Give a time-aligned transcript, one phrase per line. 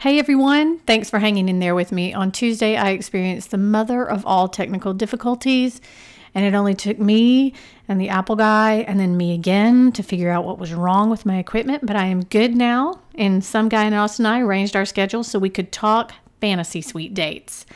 [0.00, 2.14] Hey everyone, thanks for hanging in there with me.
[2.14, 5.80] On Tuesday, I experienced the mother of all technical difficulties,
[6.36, 7.52] and it only took me
[7.88, 11.26] and the Apple guy and then me again to figure out what was wrong with
[11.26, 11.84] my equipment.
[11.84, 15.26] But I am good now, and some guy in Austin and I arranged our schedules
[15.26, 17.66] so we could talk fantasy suite dates.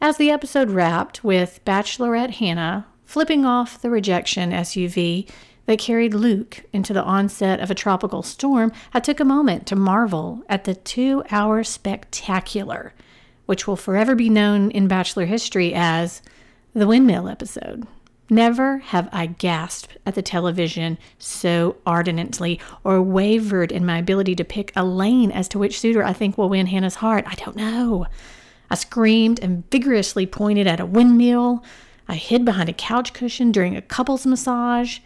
[0.00, 5.28] As the episode wrapped with Bachelorette Hannah flipping off the rejection SUV
[5.66, 9.76] that carried Luke into the onset of a tropical storm, I took a moment to
[9.76, 12.92] marvel at the two hour spectacular,
[13.46, 16.22] which will forever be known in Bachelor history as
[16.74, 17.86] the windmill episode.
[18.30, 24.44] Never have I gasped at the television so ardently or wavered in my ability to
[24.44, 27.24] pick a lane as to which suitor I think will win Hannah's heart.
[27.26, 28.06] I don't know.
[28.70, 31.62] I screamed and vigorously pointed at a windmill.
[32.08, 35.00] I hid behind a couch cushion during a couple's massage.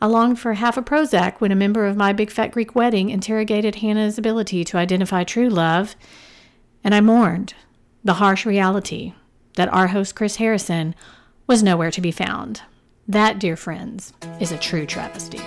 [0.00, 3.10] I longed for half a Prozac when a member of my big fat Greek wedding
[3.10, 5.96] interrogated Hannah's ability to identify true love.
[6.84, 7.54] And I mourned
[8.04, 9.14] the harsh reality
[9.56, 10.94] that our host Chris Harrison
[11.48, 12.62] was nowhere to be found.
[13.08, 15.40] That, dear friends, is a true travesty.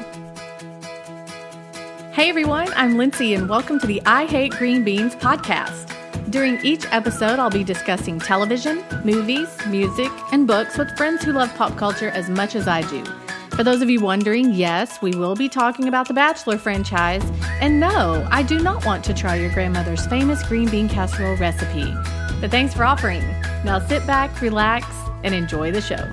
[2.12, 5.96] Hey everyone, I'm Lindsay and welcome to the I Hate Green Beans podcast.
[6.30, 11.56] During each episode, I'll be discussing television, movies, music, and books with friends who love
[11.56, 13.02] pop culture as much as I do.
[13.62, 17.24] For those of you wondering, yes, we will be talking about the Bachelor franchise.
[17.62, 21.94] And no, I do not want to try your grandmother's famous green bean casserole recipe.
[22.42, 23.22] But thanks for offering.
[23.64, 24.88] Now sit back, relax,
[25.24, 26.04] and enjoy the show.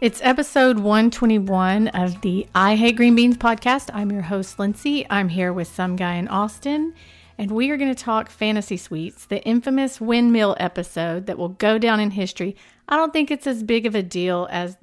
[0.00, 3.88] It's episode 121 of the I Hate Green Beans podcast.
[3.94, 5.06] I'm your host, Lindsay.
[5.08, 6.92] I'm here with some guy in Austin,
[7.38, 11.78] and we are going to talk Fantasy Suites, the infamous windmill episode that will go
[11.78, 12.56] down in history.
[12.88, 14.76] I don't think it's as big of a deal as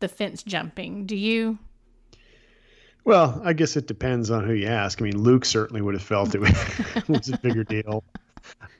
[0.00, 1.06] the fence jumping.
[1.06, 1.58] Do you?
[3.04, 5.00] Well, I guess it depends on who you ask.
[5.00, 6.40] I mean, Luke certainly would have felt it
[7.08, 8.04] was a bigger deal.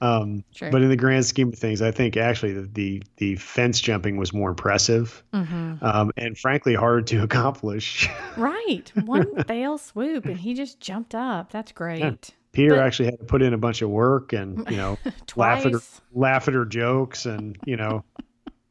[0.01, 3.81] Um, but in the grand scheme of things, I think actually the the, the fence
[3.81, 5.83] jumping was more impressive mm-hmm.
[5.83, 8.09] um, and frankly harder to accomplish.
[8.37, 11.51] right, one fail swoop and he just jumped up.
[11.51, 12.01] That's great.
[12.01, 12.35] Yeah.
[12.55, 14.99] Peter but, actually had to put in a bunch of work and you know
[15.37, 15.81] laugh at her,
[16.13, 18.05] laugh at her jokes and you know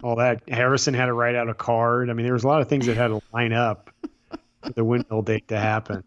[0.01, 0.41] all that.
[0.49, 2.09] Harrison had to write out a card.
[2.09, 3.91] I mean, there was a lot of things that had to line up
[4.61, 6.03] for the windmill date to happen.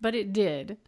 [0.00, 0.78] But it did.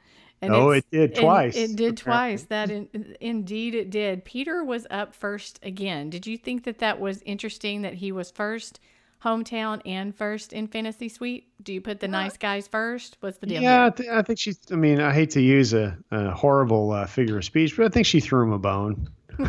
[0.43, 1.57] And oh, it did twice.
[1.57, 2.43] It did twice.
[2.45, 4.25] That in, indeed it did.
[4.25, 6.11] Peter was up first again.
[6.11, 8.79] Did you think that that was interesting that he was first
[9.25, 11.49] hometown and first in fantasy suite?
[11.63, 13.17] Do you put the nice guys first?
[13.21, 13.63] What's the deal?
[13.63, 14.61] Yeah, I, th- I, think she's.
[14.71, 17.89] I mean, I hate to use a, a horrible uh, figure of speech, but I
[17.89, 19.09] think she threw him a bone.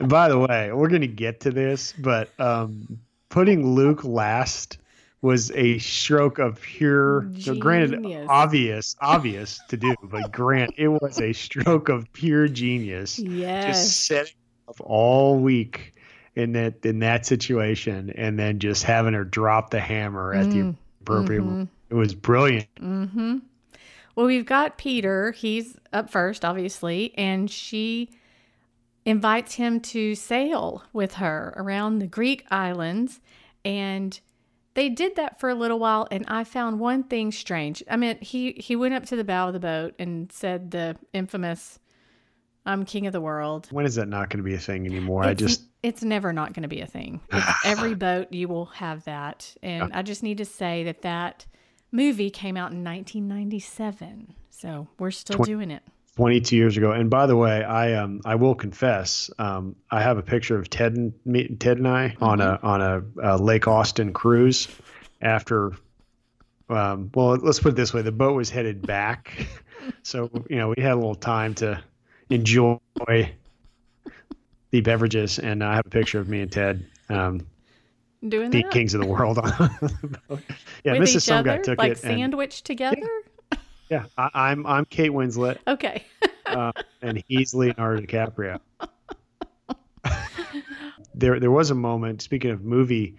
[0.00, 4.78] by the way, we're going to get to this, but um, putting Luke last
[5.22, 11.20] was a stroke of pure so granted obvious obvious to do but grant it was
[11.20, 14.34] a stroke of pure genius yes just setting
[14.68, 15.95] up all week
[16.36, 20.52] in that in that situation and then just having her drop the hammer at mm,
[20.52, 21.50] the appropriate mm-hmm.
[21.50, 21.70] moment.
[21.88, 22.72] It was brilliant.
[22.76, 23.38] Mm-hmm.
[24.14, 25.32] well we've got peter.
[25.32, 28.10] He's up first obviously and she
[29.06, 33.20] invites him to sail with her around the greek islands.
[33.64, 34.18] And
[34.74, 37.82] they did that for a little while and i found one thing strange.
[37.90, 40.96] I mean he he went up to the bow of the boat and said the
[41.14, 41.78] infamous
[42.66, 45.22] i'm king of the world when is that not going to be a thing anymore
[45.22, 47.20] it's, i just it's never not going to be a thing
[47.64, 49.98] every boat you will have that and yeah.
[49.98, 51.46] i just need to say that that
[51.92, 55.82] movie came out in 1997 so we're still 20, doing it
[56.16, 56.92] 22 years ago.
[56.92, 60.68] And by the way, I um I will confess, um I have a picture of
[60.68, 62.24] Ted and me, Ted and I mm-hmm.
[62.24, 64.68] on a on a, a, Lake Austin cruise
[65.20, 65.72] after.
[66.68, 69.46] Um, well, let's put it this way: the boat was headed back,
[70.02, 71.80] so you know we had a little time to
[72.30, 72.78] enjoy
[74.70, 76.84] the beverages, and I have a picture of me and Ted.
[77.08, 77.46] Um,
[78.26, 78.72] Doing the that?
[78.72, 80.40] kings of the world on the boat.
[80.84, 81.22] Yeah, With Mrs.
[81.22, 82.96] Some guy took like it, sandwiched together.
[83.52, 83.58] Yeah,
[83.90, 85.58] yeah, I, am I'm, I'm Kate Winslet.
[85.66, 86.04] Okay.
[86.46, 86.72] uh,
[87.02, 88.58] and he's Leonardo DiCaprio.
[91.14, 92.22] there there was a moment.
[92.22, 93.16] Speaking of movie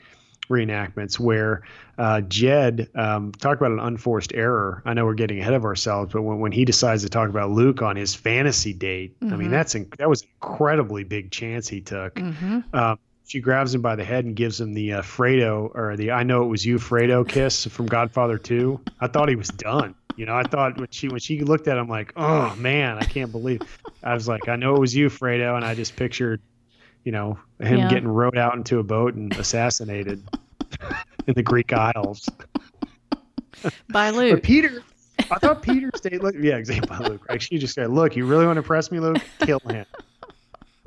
[0.49, 1.63] reenactments, where
[1.97, 4.81] uh, Jed um, talked about an unforced error.
[4.85, 7.51] I know we're getting ahead of ourselves, but when, when he decides to talk about
[7.51, 9.33] Luke on his fantasy date, mm-hmm.
[9.33, 9.51] I mean mm-hmm.
[9.51, 12.15] that's that was an incredibly big chance he took.
[12.15, 12.59] Mm-hmm.
[12.73, 16.11] Um, she grabs him by the head and gives him the uh, Fredo or the
[16.11, 18.79] "I know it was you" Fredo kiss from Godfather Two.
[18.99, 19.95] I thought he was done.
[20.17, 23.03] You know, I thought when she when she looked at him like, oh man, I
[23.03, 23.61] can't believe.
[24.03, 26.41] I was like, I know it was you, Fredo, and I just pictured,
[27.07, 27.89] you know, him yeah.
[27.89, 30.21] getting rowed out into a boat and assassinated
[31.25, 32.27] in the Greek Isles.
[33.87, 34.43] by But Luke.
[34.43, 34.83] Peter,
[35.31, 36.21] I thought Peter stayed.
[36.21, 36.85] Look, yeah, exactly.
[36.85, 37.41] By Luke, right?
[37.41, 39.21] She just said, "Look, you really want to impress me, Luke?
[39.39, 39.85] Kill him."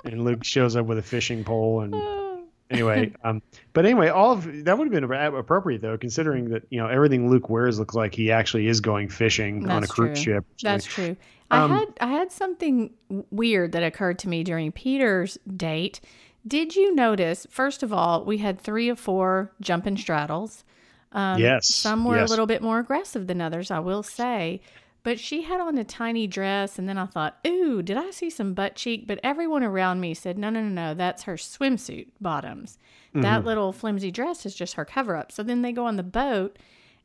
[0.05, 2.30] And Luke shows up with a fishing pole, and oh,
[2.71, 6.81] anyway, um, but anyway, all of that would have been appropriate though, considering that you
[6.81, 10.35] know everything Luke wears looks like he actually is going fishing on a cruise true.
[10.35, 10.45] ship.
[10.63, 11.17] That's true.
[11.51, 12.91] Um, I had I had something
[13.31, 16.01] weird that occurred to me during Peter's date.
[16.47, 17.47] Did you notice?
[17.51, 20.65] First of all, we had three or four jumping straddles.
[21.13, 22.29] Um, Yes, Some were yes.
[22.29, 24.61] a little bit more aggressive than others, I will say.
[25.03, 28.29] But she had on a tiny dress, and then I thought, ooh, did I see
[28.29, 29.07] some butt cheek?
[29.07, 32.77] But everyone around me said, no, no, no, no, that's her swimsuit bottoms.
[33.09, 33.23] Mm-hmm.
[33.23, 35.33] That little flimsy dress is just her cover up.
[35.33, 36.59] So then they go on the boat,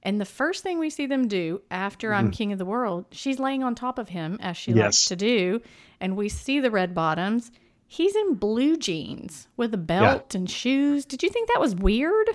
[0.04, 3.40] and the first thing we see them do after I'm king of the world, she's
[3.40, 5.10] laying on top of him, as she likes Mm-hmm.
[5.10, 5.62] To do.
[6.02, 7.52] And we see the red bottoms.
[7.88, 11.06] He's in blue jeans with a belt and shoes.
[11.06, 12.28] Did you think that was weird?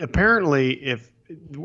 [0.00, 1.10] apparently if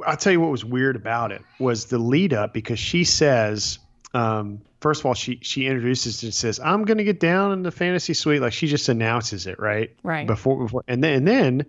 [0.06, 3.80] i'll tell you what was weird about it was the lead up because she says
[4.13, 7.63] um, first of all she she introduces and says i'm going to get down in
[7.63, 10.28] the fantasy suite like she just announces it right Right.
[10.28, 11.66] before before and then and then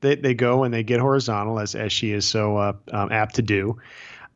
[0.00, 3.36] they, they go and they get horizontal as as she is so uh, um, apt
[3.36, 3.78] to do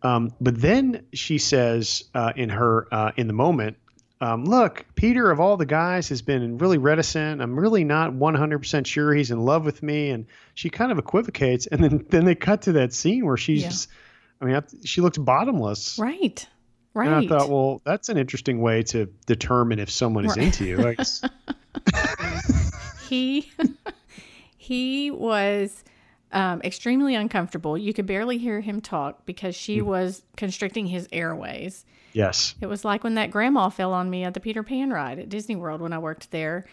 [0.03, 3.77] um, but then she says uh, in her uh, in the moment
[4.21, 7.43] um, look, Peter of all the guys has been really reticent.
[7.43, 10.11] I'm really not 100% sure he's in love with me.
[10.11, 11.67] And she kind of equivocates.
[11.67, 13.69] And then, then they cut to that scene where she's, Yeah.
[13.69, 13.89] just,
[14.41, 15.99] I mean, I, she looks bottomless.
[15.99, 16.47] Right.
[16.95, 17.09] Right.
[17.09, 20.47] And I thought, well, that's an interesting way to determine if someone is Right.
[20.47, 20.95] into you.
[20.95, 21.23] Guess.
[23.09, 23.51] he
[24.57, 25.85] he was
[26.33, 27.77] um, extremely uncomfortable.
[27.79, 29.87] You could barely hear him talk because she Hmm.
[29.87, 31.85] was constricting his airways.
[32.17, 32.55] Yes.
[32.61, 35.29] It was like when that grandma fell on me at the Peter Pan ride at
[35.29, 36.65] Disney World when I worked there,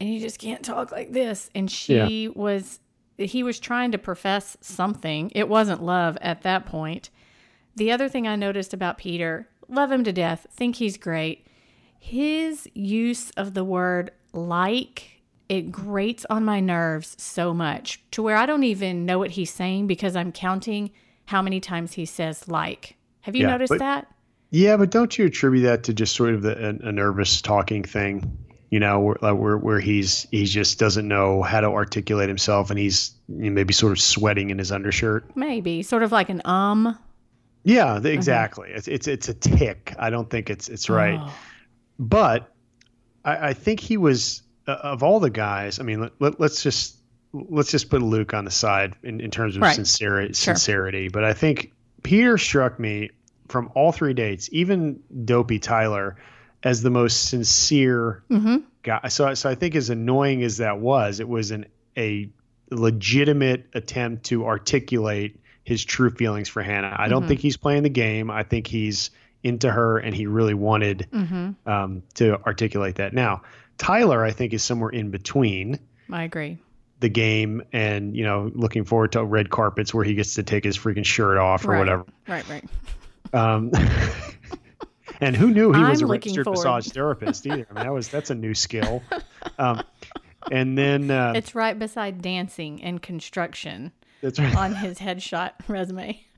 [0.00, 1.50] and you just can't talk like this.
[1.54, 2.80] And she was
[3.16, 5.30] he was trying to profess something.
[5.34, 7.10] It wasn't love at that point.
[7.76, 11.46] The other thing I noticed about Peter, love him to death, think he's great.
[11.98, 18.36] His use of the word like, it grates on my nerves so much to where
[18.36, 20.90] I don't even know what he's saying because I'm counting
[21.26, 22.96] how many times he says like.
[23.22, 24.06] Have you Yeah, noticed but- that?
[24.50, 27.82] Yeah, but don't you attribute that to just sort of the, a, a nervous talking
[27.84, 28.36] thing?
[28.70, 32.70] You know, where, like, where where he's he just doesn't know how to articulate himself,
[32.70, 35.24] and he's you know, maybe sort of sweating in his undershirt.
[35.36, 35.82] Maybe.
[35.82, 36.96] Sort of like an um.
[37.64, 38.70] Yeah, th- exactly.
[38.72, 39.92] It's it's it's a tick.
[39.98, 41.18] I don't think it's it's right.
[41.20, 41.34] Oh,
[41.98, 42.52] But
[43.24, 45.80] I, I think he was uh, of all the guys.
[45.80, 46.96] I mean, let, let, let's just
[47.32, 49.74] let's just put Luke on the side in, in terms of Right.
[49.74, 50.28] sincerity.
[50.32, 50.54] Sure.
[50.54, 51.72] Sincerity, but I think
[52.04, 53.10] Peter struck me
[53.50, 56.16] from all three dates, even Dopey Tyler,
[56.62, 59.08] as the most sincere hmm guy.
[59.08, 61.66] So so I think as annoying as that was, it was an
[61.98, 62.30] a
[62.70, 66.94] legitimate attempt to articulate his true feelings for Hannah.
[66.98, 67.28] I don't Mhm.
[67.28, 68.30] think he's playing the game.
[68.30, 69.10] I think he's
[69.42, 73.12] into her and he really wanted hmm um, to articulate that.
[73.12, 73.42] Now,
[73.78, 75.78] Tyler, I think, is somewhere in between
[76.10, 76.58] I agree.
[77.00, 80.64] the game and you know looking forward to red carpets where he gets to take
[80.64, 81.78] his freaking shirt off or Right.
[81.78, 82.04] whatever.
[82.28, 82.64] Right, right.
[83.32, 83.70] Um,
[85.20, 86.58] and who knew he was I'm a registered forward.
[86.58, 87.66] massage therapist either?
[87.70, 89.02] I mean, that was that's a new skill.
[89.58, 89.82] Um,
[90.50, 93.92] and then uh, It's right beside dancing and construction
[94.22, 94.56] that's right.
[94.56, 96.20] on his headshot resume.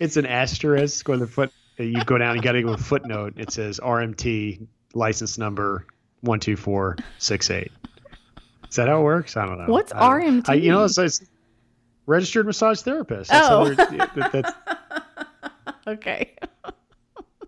[0.00, 1.52] It's an asterisk or the foot.
[1.78, 2.36] You go down.
[2.36, 3.34] You got to go a footnote.
[3.36, 5.86] It says RMT license number
[6.20, 7.70] one two four six eight.
[8.68, 9.36] Is that how it works?
[9.36, 9.66] I don't know.
[9.72, 10.42] What's I don't know.
[10.42, 10.48] RMT?
[10.48, 11.20] I, you know, it's, it's
[12.06, 13.30] registered massage therapist.
[13.30, 13.68] That's Oh.
[13.74, 14.52] that- that's,
[15.88, 16.34] Okay.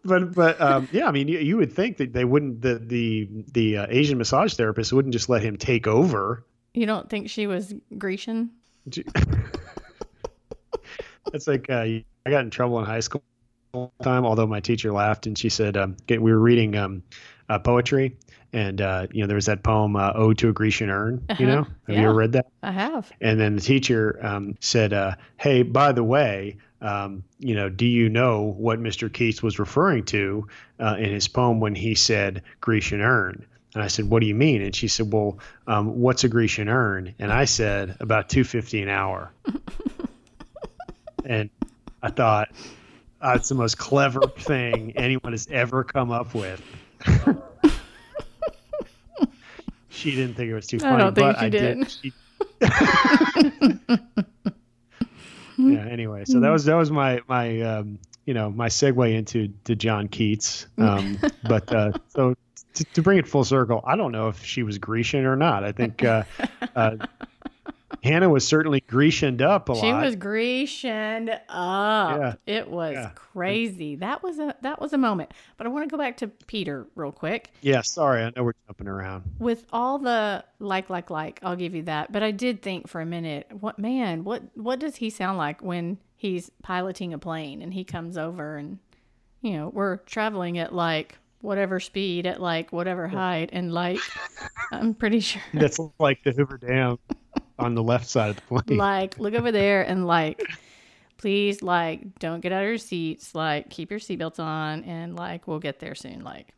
[0.04, 3.28] but but um, yeah, I mean, you, you would think that they wouldn't the the
[3.52, 6.44] the uh, Asian massage therapist wouldn't just let him take over.
[6.74, 8.50] You don't think she was Grecian?
[11.34, 13.22] It's like uh, I got in trouble in high school
[13.72, 17.02] one time, although my teacher laughed and she said um, we were reading um,
[17.48, 18.16] uh, poetry,
[18.52, 21.46] and uh, you know there was that poem uh, "Ode to a Grecian Urn." You
[21.46, 21.46] Uh-huh.
[21.46, 22.46] know, have you ever read that?
[22.62, 23.10] I have.
[23.20, 27.86] And then the teacher um, said, uh, "Hey, by the way, um, you know, do
[27.86, 29.12] you know what Mr.
[29.12, 30.46] Keats was referring to
[30.80, 34.34] uh, in his poem when he said Grecian urn?" And I said, "What do you
[34.34, 38.44] mean?" And she said, "Well, um, what's a Grecian urn?" And I said, "About two
[38.44, 39.32] fifty an hour."
[41.24, 41.50] and
[42.02, 42.48] I thought
[43.20, 46.62] that's the most clever thing anyone has ever come up with.
[49.98, 50.94] she didn't think it was too funny.
[50.94, 51.90] I don't think but she I did.
[51.90, 52.12] She,
[55.58, 55.86] yeah.
[55.86, 59.74] Anyway, so that was that was my my um, you know my segue into to
[59.74, 60.66] John Keats.
[60.78, 62.34] Um, but uh, so
[62.74, 65.64] to, to bring it full circle, I don't know if she was Grecian or not.
[65.64, 66.22] I think uh,
[66.76, 66.96] uh,
[68.02, 70.00] Hannah was certainly Grecianed up a She lot.
[70.02, 72.18] She was Grecianed up.
[72.20, 72.34] Yeah.
[72.46, 73.10] It was Yeah.
[73.14, 73.96] crazy.
[73.96, 75.32] That was a that was a moment.
[75.56, 77.50] But I want to go back to Peter real quick.
[77.62, 79.24] yeah, sorry, I know we're jumping around.
[79.38, 82.12] With all the like like like, I'll give you that.
[82.12, 85.62] But I did think for a minute, what man, what what does he sound like
[85.62, 88.78] when he's piloting a plane and he comes over and
[89.40, 94.00] you know, we're traveling at like whatever speed at like whatever height and like
[94.72, 96.98] I'm pretty sure That's like the Hoover Dam
[97.58, 98.78] on the left side of the plane.
[98.78, 100.40] like look over there and like
[101.16, 105.46] please like don't get out of your seats like keep your seatbelts on and like
[105.48, 106.48] we'll get there soon like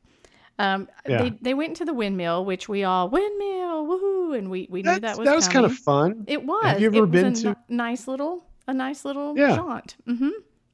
[0.58, 1.22] um Yeah.
[1.22, 4.90] they, they went to the windmill which we all windmill woohoo and we we knew
[5.00, 6.24] That's- that was kind of fun.
[6.26, 9.36] it was Have you ever it was been to- ni- nice little a nice little
[9.38, 9.56] Yeah.
[9.56, 10.28] jaunt mm-hmm.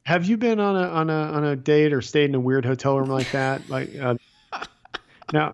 [0.04, 2.64] Have you been on a on a on a date or stayed in a weird
[2.64, 3.68] hotel room like that?
[3.68, 4.14] Like uh,
[5.32, 5.50] now,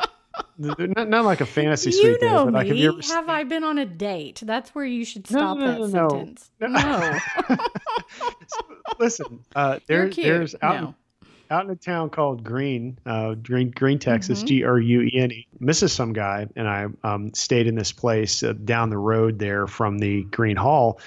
[0.59, 3.43] not, not like a fantasy you suite date, know but like have you have i
[3.43, 6.09] been on a date that's where you should No, stop no, that no, no.
[6.09, 6.69] sentence No.
[6.69, 7.19] no,
[8.99, 9.45] listen?
[9.55, 10.95] Uh, there, there's out no.
[11.51, 14.47] out in a town called Gruene, uh, Gruene, Gruene, Texas, Mhm.
[14.47, 15.47] G R U E N E.
[15.61, 15.91] Mrs.
[15.91, 19.99] Some guy and I um, stayed in this place uh, down the road there from
[19.99, 21.01] the Gruene Hall,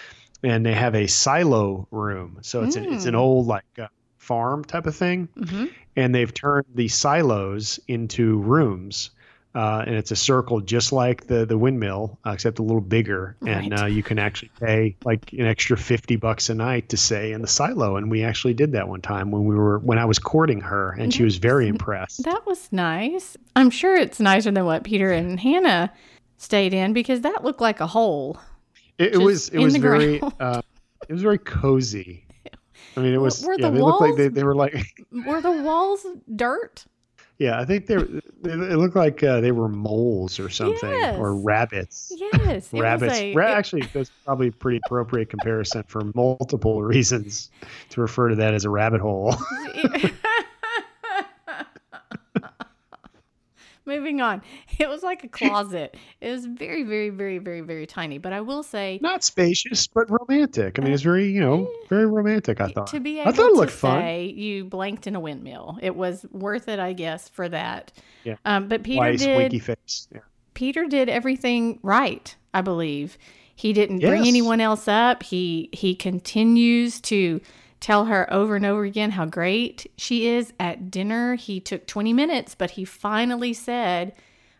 [0.43, 2.39] and they have a silo room.
[2.41, 3.19] So it's an, it's an Mm.
[3.19, 5.65] old like uh, farm type of thing, hmm
[5.97, 9.11] and they've turned the silos into rooms.
[9.55, 13.37] Uh, and it's a circle just like the the windmill, uh, except a little bigger.
[13.47, 17.31] And uh, you can actually pay like an extra fifty bucks a night to stay
[17.31, 17.95] in the silo.
[17.95, 20.91] And we actually did that one time when we were when I was courting her,
[20.91, 22.25] and she was very impressed.
[22.25, 23.37] That was nice.
[23.55, 25.93] I'm sure it's nicer than what Peter and Hannah
[26.37, 28.37] stayed in because that looked like a hole.
[28.97, 30.61] It, it was it was very uh,
[31.07, 32.25] it was very cozy.
[32.97, 33.69] I mean, it was were yeah.
[33.69, 36.85] the They looked like they, walls- they were like Were the walls dirt?
[37.37, 37.59] Yeah.
[37.59, 42.11] I think they it looked like uh, they were moles or something or rabbits.
[42.15, 42.71] Yes.
[42.71, 43.15] Rabbits.
[43.15, 47.49] A, Ra- it- actually, that's probably a pretty appropriate comparison for multiple reasons
[47.89, 49.35] to refer to that as a rabbit hole.
[53.85, 54.41] Moving on.
[54.79, 55.95] It was like a closet.
[56.19, 58.17] It was very, very, very, very, very tiny.
[58.17, 60.77] But I will say, Not spacious, but romantic.
[60.77, 62.59] I mean, it's very, you know, very romantic.
[62.59, 62.87] I thought.
[62.87, 64.01] to be I able thought it to looked fun.
[64.01, 67.93] say you blanked in a windmill, it was worth it, I guess, for that.
[68.25, 68.35] Yeah.
[68.43, 69.37] Um, but Peter Wise, did.
[69.37, 70.07] winky face.
[70.13, 70.19] Yeah.
[70.55, 73.17] Peter did everything right, I believe.
[73.55, 75.23] He didn't bring anyone else up.
[75.23, 77.39] He he continues to
[77.79, 81.35] tell her over and over again how great she is at dinner.
[81.35, 84.13] He took 20 minutes, but he finally said,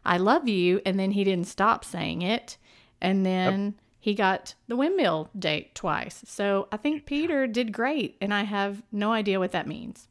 [0.06, 2.58] "I love you," and then he didn't stop saying it.
[3.02, 6.24] And then he got the windmill date twice.
[6.26, 10.08] So I think Peter did great, and I have no idea what that means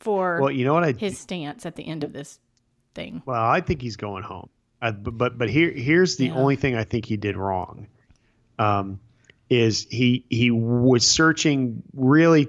[0.00, 2.38] for Well, you know what I his stance at the end of this
[2.94, 3.22] thing.
[3.26, 4.48] Well, I think he's going home.
[4.82, 6.34] Uh, but but but here here's the Yeah.
[6.34, 7.86] only thing I think he did wrong.
[8.58, 9.00] Um,
[9.50, 12.48] is he he was searching really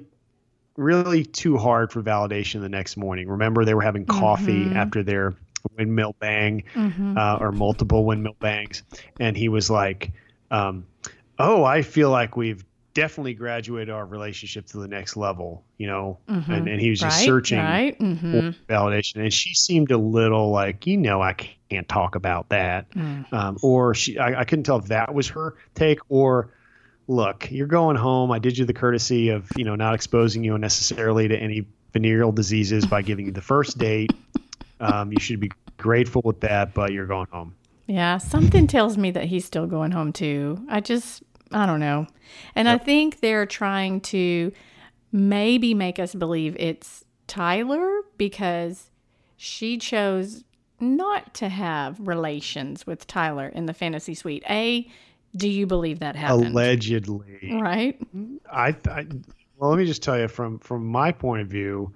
[0.78, 3.30] really too hard for validation the next morning.
[3.30, 4.76] Remember they were having coffee Mhm.
[4.76, 5.34] after their
[5.78, 8.84] windmill bang hmm uh, or multiple windmill bangs,
[9.20, 10.12] and he was like,
[10.52, 10.86] um,
[11.40, 16.18] "Oh, I feel like we've." Definitely graduated our relationship to the next level, you know,
[16.30, 16.48] Mhm.
[16.48, 17.98] and, and he was just right, searching Right.
[17.98, 19.18] hmm for validation.
[19.18, 21.34] And she seemed a little like, you know, I
[21.70, 22.90] can't talk about that.
[22.92, 23.34] Mm.
[23.34, 26.52] Um, or she, I, I couldn't tell if that was her take or,
[27.08, 28.32] look, you're going home.
[28.32, 32.32] I did you the courtesy of, you know, not exposing you unnecessarily to any venereal
[32.32, 34.12] diseases by giving you the first date.
[34.80, 37.56] Um, you should be grateful with that, but you're going home.
[37.88, 40.66] Yeah, something tells me that he's still going home too.
[40.68, 42.08] I just, I don't know.
[42.56, 44.52] And I think they're trying to
[45.12, 48.90] maybe make us believe it's Tyler because
[49.38, 50.44] she chose
[50.80, 54.44] not to have relations with Tyler in the fantasy suite.
[54.50, 54.90] A,
[55.36, 56.48] do you believe that happened?
[56.48, 57.52] Allegedly.
[57.54, 58.00] Right?
[58.52, 59.08] I, I
[59.58, 61.94] well, let me just tell you from from my point of view,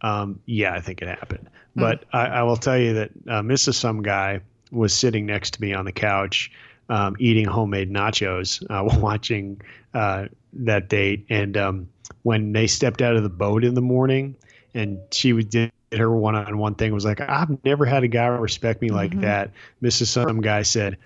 [0.00, 1.48] um, yeah, I think it happened.
[1.74, 3.74] But I, I will tell you that uh, Mrs.
[3.74, 6.52] Some Guy was sitting next to me on the couch,
[6.88, 9.60] um, eating homemade nachos, uh, watching
[9.94, 11.26] uh, that date.
[11.30, 11.88] And um,
[12.24, 14.36] when they stepped out of the boat in the morning,
[14.74, 18.80] and she would did her one-on-one thing was like, I've never had a guy respect
[18.80, 19.20] me like Mhm.
[19.22, 19.50] that.
[19.82, 20.06] Mrs.
[20.06, 20.96] Some Guy said,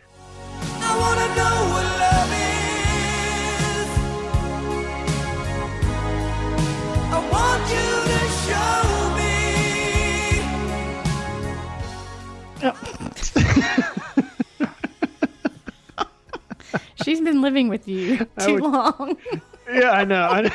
[17.06, 19.16] She's been living with you too would- long.
[19.72, 20.28] Yeah, I know.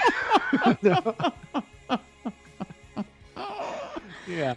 [0.53, 1.15] I know.
[4.27, 4.53] Yeah.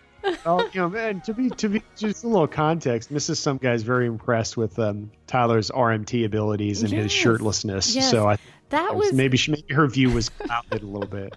[0.47, 3.11] well, you know, man, to be to be just a little context.
[3.11, 7.95] Is some guy's very impressed with um, Tyler's RMT abilities and his shirtlessness.
[7.97, 8.11] Yes.
[8.11, 11.37] So I That was maybe she maybe her view was clouded a little bit.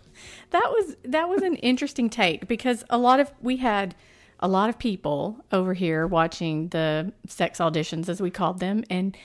[0.51, 3.95] that was that was an interesting take because a lot of we had
[4.39, 9.17] a lot of people over here watching the sex auditions as we called them and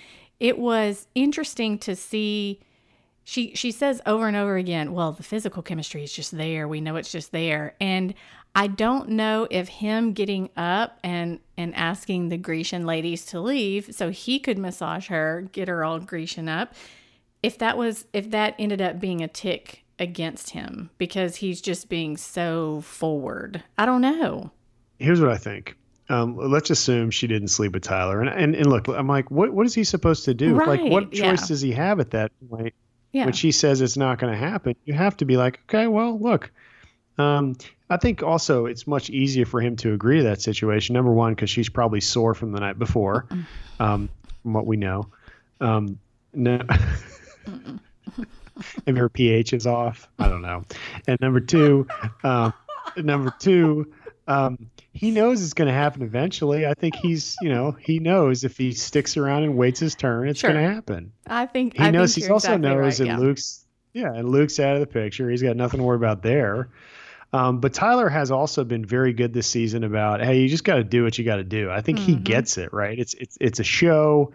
[0.43, 2.61] it was interesting to see
[3.25, 6.67] she she says over and over again well the physical chemistry is just there.
[6.67, 7.75] We know it's just there.
[7.81, 8.15] And
[8.55, 13.95] i don't know if him getting up and and asking the grecian ladies to leave
[13.95, 16.75] so he could massage her get her all grecian up
[17.43, 21.89] if that was if that ended up being a tick against him because he's just
[21.89, 23.63] being so forward.
[23.79, 24.51] I don't know.
[24.99, 25.77] Here's what I think.
[26.13, 29.51] Um, let's assume she didn't sleep with Tyler, and, and and look, I'm like, what
[29.51, 30.55] what is he supposed to do?
[30.67, 31.47] like, what choice yeah.
[31.47, 32.75] does he have at that point?
[33.13, 35.87] yeah When she says it's not going to happen, you have to be like, okay,
[35.87, 36.51] well, look.
[37.19, 37.57] Um,
[37.89, 40.95] I think also it's much easier for him to agree to that situation.
[40.95, 43.27] Number one, because she's probably sore from the night before,
[43.81, 44.09] um,
[44.43, 45.09] from what we know.
[45.61, 45.99] Um,
[46.35, 46.61] no.
[48.87, 50.09] Maybe her pH is off.
[50.19, 50.65] I don't know.
[51.07, 51.87] And number two,
[52.25, 52.53] um,
[52.97, 53.93] number two,
[54.29, 56.67] um, he knows it's going to happen eventually.
[56.67, 60.29] I think he's, you know, he knows if he sticks around and waits his turn,
[60.29, 60.53] it's Sure.
[60.53, 61.13] going to happen.
[61.27, 62.15] i think He I knows.
[62.15, 63.19] think He also exactly knows right, that yeah.
[63.19, 65.29] Luke's, yeah, and Luke's out of the picture.
[65.31, 66.69] He's got nothing to worry about there.
[67.35, 70.77] Um, but Tyler has also been very good this season about, hey, you just got
[70.77, 71.71] to do what you got to do.
[71.71, 72.25] I think he Mhm.
[72.25, 72.99] gets it right.
[72.99, 74.35] It's it's it's a show,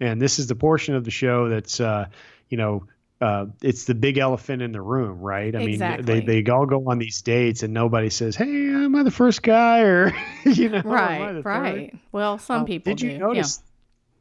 [0.00, 2.06] and this is the portion of the show that's, uh,
[2.48, 2.84] you know,
[3.20, 5.54] uh, it's the big elephant in the room, right?
[5.54, 6.14] I Exactly.
[6.14, 9.10] mean, they they all go on these dates, and nobody says, "Hey, am I the
[9.10, 10.12] first guy?" or
[10.44, 11.44] you know, I right third?
[11.46, 13.62] right well some Um, people Did you do, notice?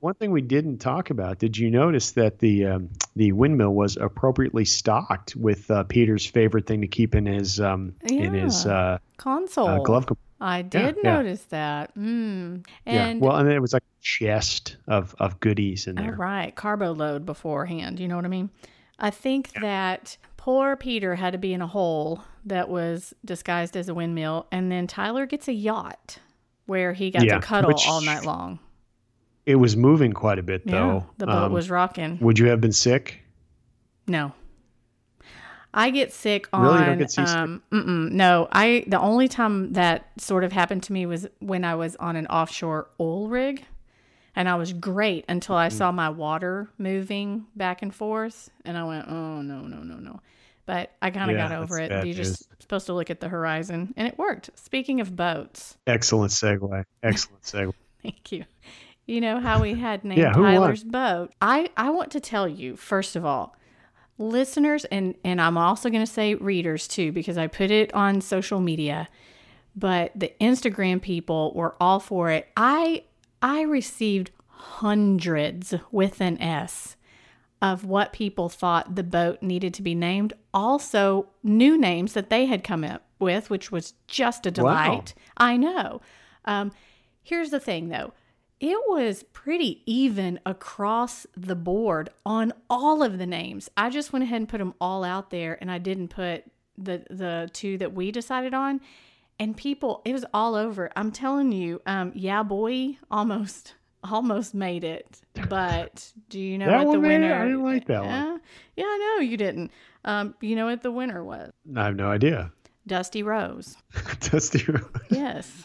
[0.01, 1.39] One thing we didn't talk about.
[1.39, 6.67] Did you notice that the um, the windmill was appropriately stocked with uh, Peter's favorite
[6.67, 10.19] thing to keep in his um, in his uh, console uh, glove compartment?
[10.41, 11.13] i did yeah.
[11.13, 12.63] notice that mm.
[12.85, 13.25] and yeah.
[13.25, 16.13] Well, and then it was like a chest of of goodies in there.
[16.13, 16.53] right.
[16.53, 17.99] Carbo load beforehand.
[17.99, 18.49] You know what I mean?
[18.99, 23.89] I think that poor Peter had to be in a hole that was disguised as
[23.89, 26.19] a windmill, and then Tyler gets a yacht
[26.65, 28.59] where he got Yeah, to cuddle which- all night long.
[29.45, 31.05] It was moving quite a bit Yeah, though.
[31.19, 32.17] the boat Um, was rocking.
[32.19, 33.21] Would you have been sick?
[34.07, 34.31] No.
[35.73, 36.79] I get sick on Really?
[36.79, 37.35] You don't get seasick?
[37.35, 41.75] um no, I the only time that sort of happened to me was when I
[41.75, 43.65] was on an offshore oil rig
[44.35, 45.55] and I was great until.
[45.55, 45.71] I mm.
[45.71, 50.19] saw my water moving back and forth and I went, "Oh, no, no, no, no."
[50.65, 52.05] But I kind of Yeah, got over it.
[52.05, 54.49] You're just supposed to look at the horizon and it worked.
[54.55, 56.83] Speaking of boats, Excellent segue.
[57.03, 57.73] Excellent segue.
[58.01, 58.45] Thank you.
[59.05, 60.75] You know how we had named Yeah, who won?
[60.85, 61.33] Boat.
[61.41, 63.55] I, I want to tell you, first of all,
[64.17, 68.21] listeners, and, and I'm also going to say readers too, because I put it on
[68.21, 69.07] social media,
[69.75, 72.47] but the Instagram people were all for it.
[72.57, 73.03] I
[73.45, 76.97] I received hundreds with an S
[77.61, 80.33] of what people thought the boat needed to be named.
[80.51, 85.13] Also, new names that they had come up with, which was just a delight.
[85.37, 86.01] I know.
[86.45, 86.71] Um,
[87.21, 88.13] here's the thing, though.
[88.59, 93.69] It was pretty even across the board on all of the names.
[93.77, 96.45] I just went ahead and put them all out there, and I didn't put
[96.79, 98.81] the the two that we decided on.
[99.39, 100.89] And people, it was all over.
[100.95, 105.21] I'm telling you, um, yeah, boy, almost almost made it.
[105.49, 107.19] But do you know what the one made it?
[107.21, 107.35] winner?
[107.35, 108.09] I didn't like that one.
[108.11, 108.37] Yeah,
[108.77, 109.71] yeah, I know you didn't.
[110.05, 111.51] Um, you know what the winner was?
[111.75, 112.51] I have no idea.
[112.87, 113.75] Dusty Rose.
[114.19, 114.63] Dusty.
[114.71, 115.63] Rose yes.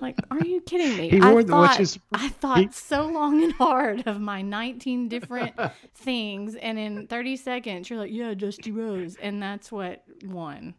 [0.00, 1.08] Like, are you kidding me?
[1.10, 5.08] He I the- thought, is- I thought he- so long and hard of my 19
[5.08, 5.54] different
[5.96, 10.74] things, and in 30 seconds, you're like, yeah, Dusty Rose, and that's what won.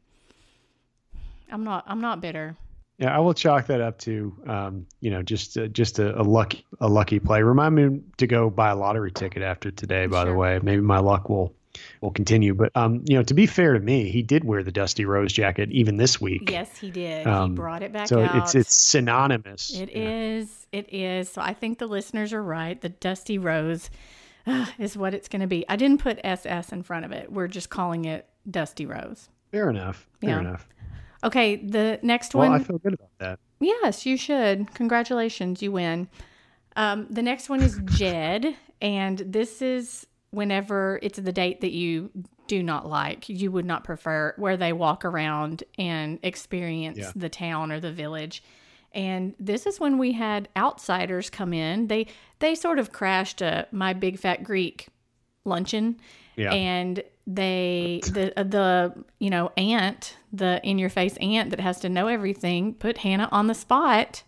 [1.52, 1.84] I'm not.
[1.88, 2.56] I'm not bitter.
[2.98, 6.24] Yeah, I will chalk that up to, um, you know, just uh, just a, a
[6.24, 7.42] lucky a lucky play.
[7.42, 10.06] Remind me to go buy a lottery ticket after today.
[10.06, 11.56] By the way, maybe my luck will
[12.02, 12.54] will continue.
[12.54, 15.34] But um, you know, to be fair to me, he did wear the Dusty Rose
[15.34, 16.52] jacket even this week.
[16.52, 17.26] Yes, he did.
[17.26, 18.36] Um, he brought it back so out.
[18.36, 19.74] it's it's synonymous.
[19.74, 20.10] It Yeah.
[20.10, 20.68] is.
[20.72, 21.32] It is.
[21.32, 22.80] So I think the listeners are right.
[22.80, 23.90] The Dusty Rose
[24.46, 25.66] uh, is what it's going to be.
[25.68, 27.32] I didn't put SS in front of it.
[27.32, 29.28] We're just calling it Dusty Rose.
[29.52, 30.08] Fair enough.
[30.20, 30.40] Fair Yeah.
[30.42, 30.68] enough.
[31.24, 32.62] Okay, the next Well, one.
[32.62, 33.40] I feel good about that.
[33.60, 34.74] Yes, you should.
[34.74, 36.10] Congratulations, you win.
[36.76, 42.10] Um, the next one is Jed, and this is whenever it's the date that you
[42.48, 47.12] do not like, you would not prefer, where they walk around and experience Yeah.
[47.16, 48.44] the town or the village.
[48.94, 51.88] And this is when we had outsiders come in.
[51.88, 52.08] They
[52.40, 54.88] they sort of crashed a my big fat Greek
[55.46, 55.98] luncheon,
[56.36, 56.52] Yeah.
[56.52, 57.02] and
[57.36, 61.90] they the uh, the you know aunt the in your face aunt that has to
[61.90, 64.24] know everything put hannah on the spot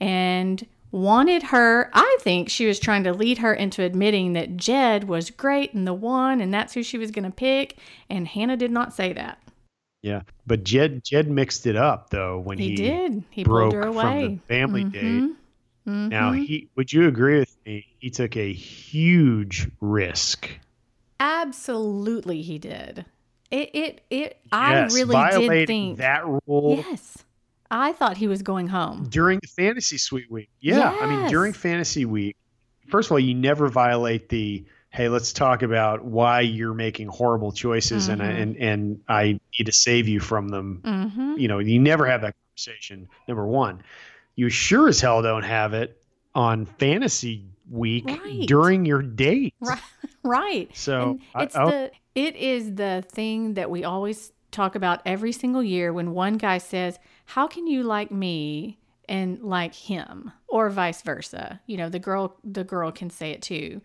[0.00, 5.04] and wanted her i think she was trying to lead her into admitting that jed
[5.04, 7.78] was great and the one and that's who she was going to pick
[8.08, 9.38] and hannah did not say that
[10.02, 13.84] Yeah, but Jed Jed mixed it up though when he, he, did he broke pulled
[13.84, 14.92] her from the away family Mhm.
[14.92, 15.36] date.
[15.86, 16.44] Now Mhm.
[16.46, 17.86] he would you agree with me?
[17.98, 20.48] He took a huge risk.
[21.24, 23.04] Absolutely he did
[23.50, 27.18] it it, it i Yes, really violating did think that rule yes
[27.70, 30.50] i thought he was going home during the fantasy suite week.
[30.60, 32.36] Yeah, I mean during fantasy week.
[32.88, 37.50] First of all, you never violate the hey, let's talk about why you're making horrible
[37.52, 38.42] choices and Mhm.
[38.42, 40.82] and and I need to save you from them.
[40.84, 41.34] mm-hmm.
[41.38, 43.08] You know, you never have that conversation.
[43.26, 43.82] Number one,
[44.36, 46.00] you sure as hell don't have it
[46.34, 48.46] on fantasy week Right.
[48.46, 49.54] during your date.
[49.60, 49.78] Right.
[50.26, 50.74] Right.
[50.74, 55.32] So I- it's I- the it is the thing that we always talk about every
[55.32, 60.70] single year when one guy says, "How can you like me and like him?" or
[60.70, 61.60] vice versa.
[61.66, 63.82] You know, the girl the girl can say it too.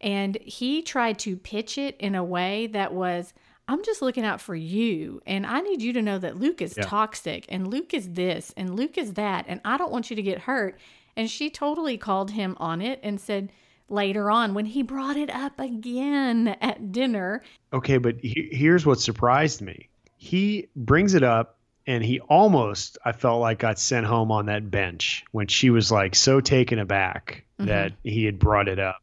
[0.00, 3.34] And he tried to pitch it in a way that was
[3.66, 6.74] I'm just looking out for you and I need you to know that Luke is
[6.76, 6.84] Yeah.
[6.84, 10.22] toxic and Luke is this and Luke is that and I don't want you to
[10.22, 10.78] get hurt.
[11.16, 13.50] And she totally called him on it and said
[13.88, 19.00] later on when he brought it up again at dinner, Okay, but he, here's what
[19.00, 19.88] surprised me.
[20.16, 24.70] He brings it up, and he almost, I felt like, got sent home on that
[24.70, 27.66] bench when she was like so taken aback Mhm.
[27.66, 28.96] that he had brought it up.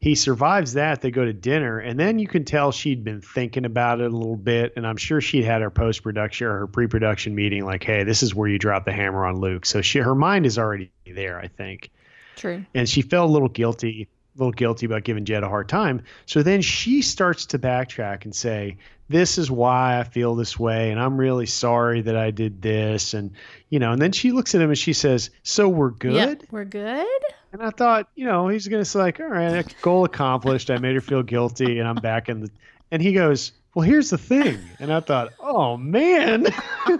[0.00, 1.00] He survives that.
[1.00, 4.16] They go to dinner, and then you can tell she'd been thinking about it a
[4.16, 4.74] little bit.
[4.76, 8.04] And I'm sure she'd had her post production or her pre production meeting, like, hey,
[8.04, 9.66] this is where you drop the hammer on Luke.
[9.66, 11.90] So she, her mind is already there, I think
[12.38, 12.64] true.
[12.74, 14.08] and she felt a little guilty,
[14.38, 16.02] little guilty about giving Jed a hard time.
[16.26, 18.76] So then she starts to backtrack and say,
[19.08, 23.14] "This is why I feel this way, and I'm really sorry that I did this."
[23.14, 23.32] And
[23.68, 26.42] you know, and then she looks at him and she says, "So we're good." Yep,
[26.50, 27.06] we're good.
[27.52, 30.70] And I thought, you know, he's gonna say like, "All right, goal accomplished.
[30.70, 32.50] I made her feel guilty, and I'm back in the."
[32.90, 36.46] And he goes, "Well, here's the thing." And I thought, "Oh man."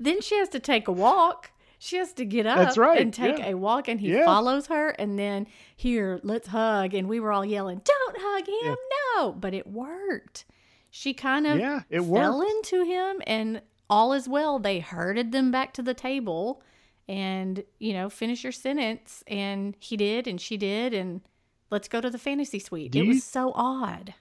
[0.00, 1.50] Then she has to take a walk.
[1.82, 3.48] She has to get up That's right, and take yeah.
[3.48, 4.26] a walk, and he Yeah.
[4.26, 4.90] follows her.
[4.90, 6.92] And then here, let's hug.
[6.92, 8.74] And we were all yelling, "Don't hug him, Yeah.
[9.16, 10.44] no!" But it worked.
[10.90, 12.50] She kind of yeah, it fell worked.
[12.50, 14.58] into him, and all is well.
[14.58, 16.62] They herded them back to the table,
[17.08, 19.24] and you know, finish your sentence.
[19.26, 21.22] And he did, and she did, and
[21.70, 22.92] let's go to the fantasy suite.
[22.92, 24.12] Do it you- was so odd.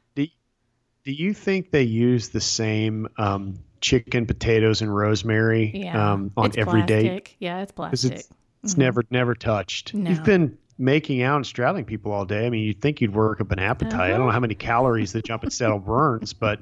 [1.06, 6.48] Do you think they use the same um, chicken, potatoes, and rosemary Yeah, um, on
[6.48, 7.04] it's every date?
[7.08, 7.36] plastic.
[7.40, 8.12] Yeah, it's plastic.
[8.12, 8.30] it's
[8.64, 8.80] it's Mhm.
[8.80, 9.94] never never touched.
[9.94, 10.10] No.
[10.10, 12.46] You've been making out and straddling people all day.
[12.46, 14.00] I mean, you'd think you'd work up an appetite.
[14.00, 14.34] I don't know Uh-huh.
[14.34, 16.62] how many calories the jumping saddle burns, but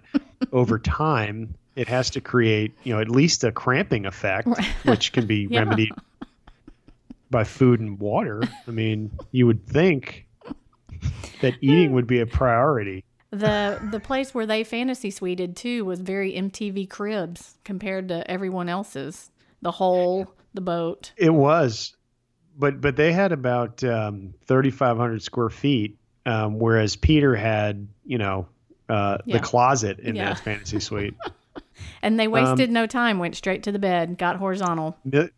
[0.52, 4.48] over time, it has to create you know at least a cramping effect,
[4.84, 5.60] which can be Yeah.
[5.62, 5.92] remedied
[7.32, 8.44] by food and water.
[8.68, 10.26] I mean, you would think
[11.42, 13.04] that eating would be a priority.
[13.32, 18.70] The the place where they fantasy suited too was very MTV Cribs compared to everyone
[18.70, 19.32] else's.
[19.62, 21.12] The hole, the boat.
[21.18, 21.96] It was,
[22.58, 27.88] but but they had about um, thirty five hundred square feet, um, whereas Peter had
[28.06, 28.48] you know
[28.88, 29.38] uh, Yeah.
[29.38, 30.30] the closet in Yeah.
[30.30, 31.16] that fantasy suite.
[32.02, 34.98] And Um, they wasted no time, went straight to the bed, got horizontal.
[35.06, 35.30] Mil-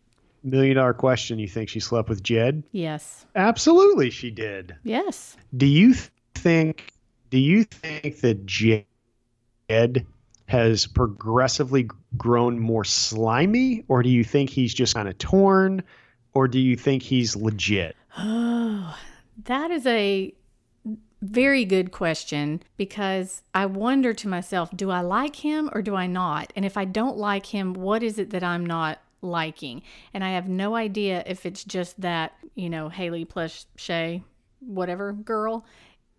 [0.43, 2.63] million dollar question: You think she slept with Jed?
[2.71, 3.25] Yes.
[3.35, 4.75] Absolutely, she did.
[4.83, 5.35] Yes.
[5.55, 6.93] Do you th- think?
[7.29, 8.85] Do you think that Jed
[10.47, 11.87] has progressively
[12.17, 15.83] grown more slimy, or do you think he's just kind of torn,
[16.33, 17.95] or do you think he's legit?
[18.17, 18.97] Oh,
[19.45, 20.33] that is a
[21.21, 26.07] very good question because I wonder to myself, do I like him or do I
[26.07, 26.53] not?
[26.55, 29.81] And if I don't like him, what is it that I'm not liking?
[30.13, 34.23] And I have no idea if it's just that, you know, Haley plus Shay,
[34.61, 35.65] whatever girl.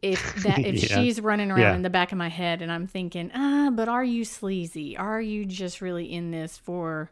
[0.03, 0.97] If that if Yeah.
[1.03, 1.75] she's running around Yeah.
[1.75, 4.97] in the back of my head and I'm thinking, ah, but are you sleazy?
[4.97, 7.11] Are you just really in this for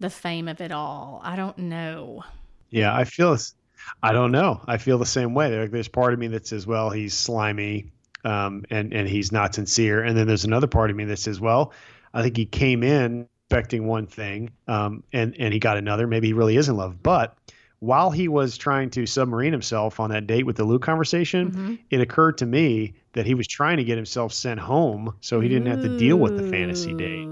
[0.00, 1.20] the fame of it all?
[1.24, 2.24] I don't know.
[2.70, 3.32] Yeah, I feel.
[3.32, 3.54] this-
[4.00, 4.60] I don't know.
[4.68, 5.50] I feel the same way.
[5.50, 7.86] There, there's part of me that says, "Well, he's slimy,
[8.24, 11.40] um, and and he's not sincere," and then there's another part of me that says,
[11.40, 11.72] "Well,
[12.14, 16.06] I think he came in expecting one thing, um, and and he got another.
[16.06, 17.36] Maybe he really is in love." But
[17.82, 21.78] while he was trying to submarine himself on that date with the Luke conversation, Mhm.
[21.90, 25.48] it occurred to me that he was trying to get himself sent home so he
[25.48, 27.26] didn't have to deal with the fantasy date.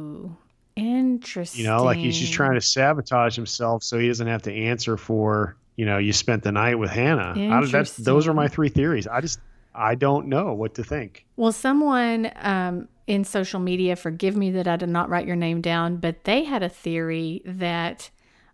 [0.74, 1.62] Interesting.
[1.64, 4.96] You know, like he's just trying to sabotage himself so he doesn't have to answer
[4.96, 7.32] for, you know, you spent the night with Hannah.
[7.36, 9.06] I, that's, those are my three theories.
[9.06, 9.38] I just,
[9.72, 11.26] I don't know what to think.
[11.36, 15.60] Well, someone um, in social media, forgive me that I did not write your name
[15.60, 18.10] down, but they had a theory that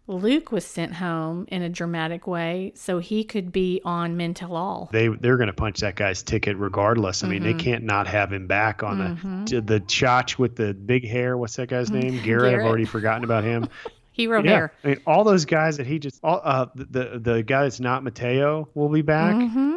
[0.09, 4.89] Luke was sent home in a dramatic way so he could be on mental all.
[4.93, 7.25] They they're going to punch that guy's ticket regardless.
[7.25, 7.57] I mean, Mm-hmm.
[7.59, 11.37] they can't not have him back on the the chotch with the big hair.
[11.37, 12.03] What's that guy's name?
[12.03, 12.15] Garrett.
[12.19, 12.25] Mm-hmm.
[12.25, 12.61] Garrett.
[12.61, 13.69] I've already forgotten about him.
[14.13, 14.73] Hero yeah, hair.
[14.83, 18.03] I mean, all those guys that he just all uh the the, guy that's not
[18.03, 19.35] Mateo will be back.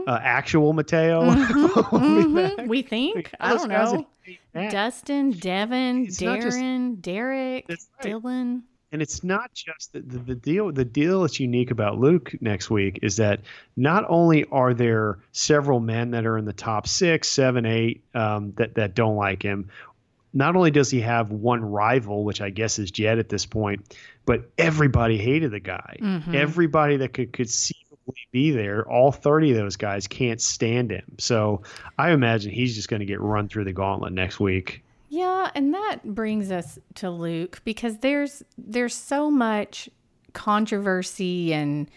[0.08, 1.42] Uh, actual Mateo will be
[2.34, 2.54] back.
[2.58, 3.32] Mhm, We think.
[3.42, 4.08] All I don't know.
[4.70, 7.80] Dustin, Devin, It's not just- Darren, Derek, right.
[8.02, 8.62] Dylan.
[8.92, 12.70] And it's not just the, the, the deal the deal that's unique about luke next
[12.70, 13.42] week is that
[13.76, 18.54] not only are there several men that are in the top six seven eight um,
[18.58, 19.70] that, that don't like him
[20.34, 23.96] not only does he have one rival which i guess is jed at this point
[24.26, 25.98] but everybody hated the guy.
[26.00, 26.36] Mhm.
[26.36, 31.16] everybody that could conceivably be there all 30 of those guys can't stand him.
[31.18, 31.62] So
[31.98, 35.74] i imagine he's just going to get run through the gauntlet next week Yeah, and
[35.74, 39.90] that brings us to Luke because there's there's so much
[40.34, 41.90] controversy and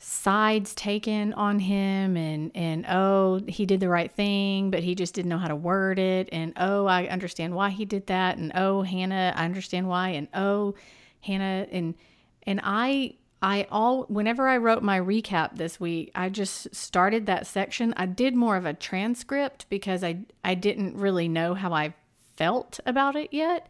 [0.00, 5.12] sides taken on him and and oh he did the right thing but he just
[5.14, 6.28] didn't know how to word it.
[6.32, 8.38] And oh I understand why he did that.
[8.38, 10.10] And oh Hannah I understand why.
[10.10, 10.74] And oh
[11.20, 11.66] Hannah.
[11.70, 11.94] And
[12.42, 17.46] and I I all whenever I wrote my recap this week, I just started that
[17.46, 17.94] section.
[17.96, 21.94] I did more of a transcript because I I didn't really know how I
[22.38, 23.66] felt about it yet.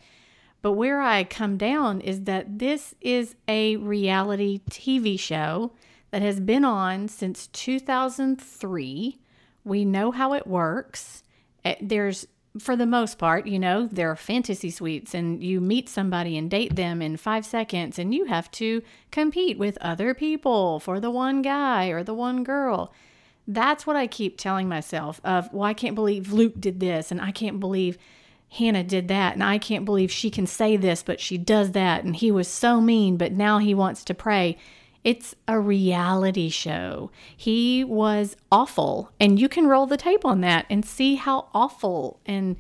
[0.60, 5.72] But where I come down is that this is a reality TV show
[6.10, 9.18] that has been on since 2003.
[9.64, 11.22] We know how it works.
[11.64, 12.26] Eh, There's,
[12.58, 16.50] for the most part, you know, there are fantasy suites, and you meet somebody and
[16.50, 21.10] date them in five seconds, and you have to compete with other people for the
[21.10, 22.92] one guy or the one girl.
[23.46, 27.20] That's what I keep telling myself of, well, I can't believe Luke did this, and
[27.20, 27.96] I can't believe
[28.50, 32.04] Hannah did that, and I can't believe she can say this, but she does that,
[32.04, 34.56] and he was so mean, but now he wants to pray.
[35.04, 37.10] It's a reality show.
[37.36, 42.20] He was awful, and you can roll the tape on that and see how awful
[42.26, 42.56] and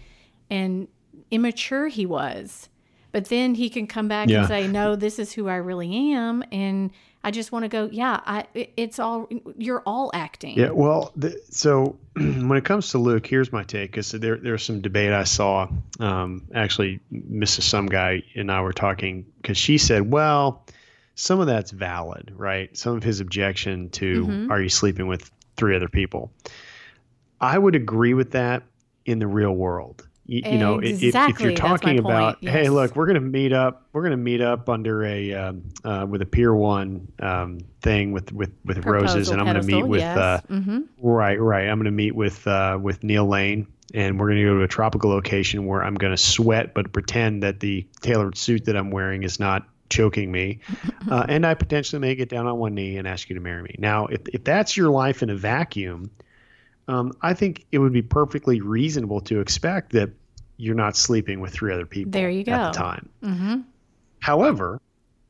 [0.50, 0.88] and
[1.30, 2.68] immature he was.
[3.12, 4.40] But then he can come back Yeah.
[4.40, 6.90] and say, "No, this is who I really am," and
[7.24, 11.40] I just want to go, "Yeah, I, it's all you're all acting." Yeah, well, the,
[11.50, 13.90] so when it comes to Luke, here's my take.
[13.90, 15.68] Because there, there's some debate I saw.
[15.98, 17.62] Um, actually, Mrs.
[17.62, 20.64] Some guy and I were talking because she said, "Well,
[21.16, 22.74] some of that's valid, right?
[22.76, 24.52] Some of his objection to Mm-hmm.
[24.52, 26.32] are you sleeping with three other people."
[27.40, 28.62] I would agree with that
[29.04, 30.07] in the real world.
[30.30, 33.52] You, you know, if, if you're talking about, point, hey, look, we're going to meet
[33.54, 33.86] up.
[33.94, 38.12] We're going to meet up under a um, uh, with a Pier One um, thing
[38.12, 40.18] with with with roses, and I'm going to meet with yes.
[40.18, 40.84] uh, Mhm.
[41.00, 41.66] Right, right.
[41.66, 44.62] I'm going to meet with uh, with Neil Lane, and we're going to go to
[44.64, 48.76] a tropical location where I'm going to sweat, but pretend that the tailored suit that
[48.76, 50.58] I'm wearing is not choking me,
[51.10, 53.62] uh, and I potentially may get down on one knee and ask you to marry
[53.62, 53.76] me.
[53.78, 56.10] Now, if if that's your life in a vacuum,
[56.88, 60.10] um, I think it would be perfectly reasonable to expect that
[60.56, 62.10] you're not sleeping with three other people.
[62.10, 62.52] There you go.
[62.52, 63.08] At the time.
[63.22, 63.64] Mhm.
[64.20, 64.80] However,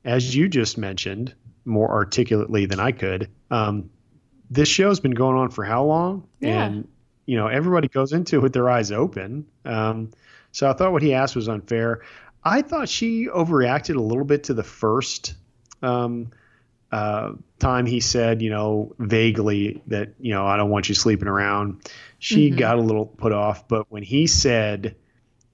[0.04, 3.90] as you just mentioned more articulately than I could, um,
[4.50, 6.26] this show's been going on for how long?
[6.40, 6.64] Yeah.
[6.64, 6.88] And
[7.26, 9.44] you know, everybody goes into it with their eyes open.
[9.66, 10.12] Um,
[10.50, 12.00] so I thought what he asked was unfair.
[12.42, 15.34] I thought she overreacted a little bit to the first
[15.82, 16.30] um,
[16.92, 21.28] uh, time he said, you know, vaguely that you know I don't want you sleeping
[21.28, 21.82] around.
[22.18, 24.96] She got a little put off, but when he said,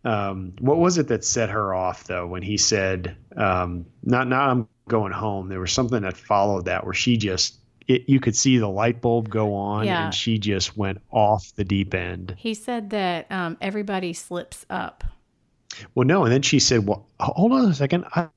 [0.05, 2.27] um, what was it that set her off though?
[2.27, 6.85] When he said, um, "Not, not I'm going home," there was something that followed that
[6.85, 7.57] where she just,
[7.89, 10.05] it, you could see the light bulb go on, Yeah.
[10.05, 12.35] and she just went off the deep end.
[12.39, 15.05] He said that um, everybody slips up.
[15.95, 18.29] Well, no, and then she said, "Well, hold on a second, I,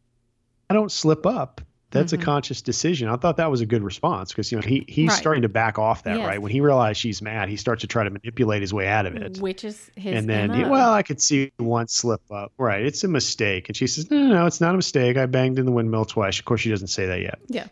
[0.70, 2.22] I don't slip up." That's Mm-hmm.
[2.22, 3.08] a conscious decision.
[3.08, 5.18] I thought that was a good response because you know he he's Right.
[5.18, 6.28] starting to back off that Yes.
[6.28, 7.48] right when he realized she's mad.
[7.48, 9.38] He starts to try to manipulate his way out of it.
[9.40, 12.52] which is his and then, he- well, I could see one slip up.
[12.58, 12.86] Right.
[12.86, 13.70] It's a mistake.
[13.70, 15.16] And she says, no, no, no, it's not a mistake.
[15.16, 16.38] I banged in the windmill twice.
[16.40, 17.40] Of course, she doesn't say that yet.
[17.48, 17.68] yeah,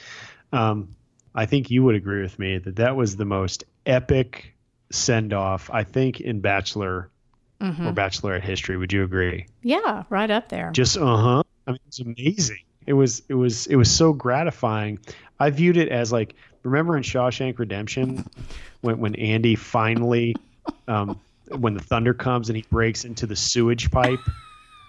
[0.54, 0.96] Um,
[1.34, 4.56] I think you would agree with me that that was the most epic
[4.92, 7.10] send off, I think, in Bachelor
[7.62, 7.88] Mm-hmm.
[7.88, 8.76] or Bachelorette history.
[8.78, 9.48] Would you agree?
[9.64, 10.72] yeah, right up there.
[10.72, 11.44] Just, uh huh.
[11.66, 12.60] I mean, it's amazing.
[12.86, 15.00] It was, it was, it was so gratifying.
[15.40, 18.26] I viewed it as like, remember in Shawshank Redemption
[18.82, 20.36] when, when Andy finally,
[20.88, 21.20] um,
[21.50, 24.20] when the thunder comes and he breaks into the sewage pipe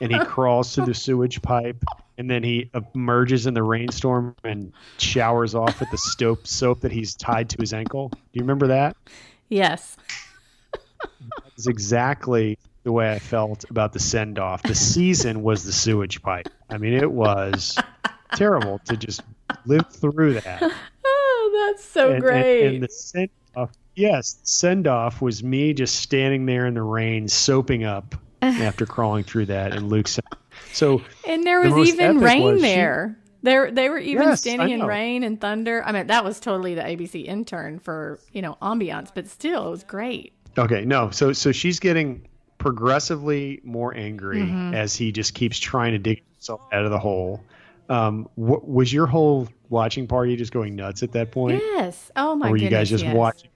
[0.01, 1.83] and he crawls through the sewage pipe
[2.19, 6.93] and then he emerges in the rainstorm and showers off with the soap soap that
[6.93, 8.09] he's tied to his ankle.
[8.09, 8.97] Do you remember that?
[9.49, 9.97] yes,
[11.45, 14.63] That's exactly the way I felt about the send off.
[14.63, 16.49] The season was the sewage pipe.
[16.71, 17.77] I mean, it was
[18.37, 19.23] terrible to just
[19.67, 20.63] live through that.
[21.05, 22.65] Oh, that's so and, great.
[22.65, 26.83] And, and the send off, yes, send off was me just standing there in the
[26.83, 29.73] rain, soaping up after crawling through that.
[29.75, 30.25] And Luke said,
[30.73, 33.19] so And there was most even rain was she- there.
[33.43, 35.83] They they were even Yes, standing in rain and thunder.
[35.85, 39.71] I mean, that was totally the ABC intern for you know ambiance, but still, it
[39.71, 40.33] was great.
[40.57, 41.11] Okay, no.
[41.11, 42.27] So so she's getting
[42.71, 44.75] progressively more angry Mm-hmm.
[44.75, 47.41] as he just keeps trying to dig himself out of the hole.
[47.89, 51.63] Um, what was your whole watching party just going nuts at that point?
[51.63, 52.11] Yes.
[52.17, 52.81] Oh my or were you goodness.
[52.81, 53.15] guys just yes.
[53.15, 53.51] watching?